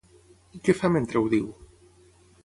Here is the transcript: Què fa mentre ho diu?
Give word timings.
Què 0.67 0.73
fa 0.79 0.89
mentre 0.95 1.21
ho 1.21 1.29
diu? 1.33 1.51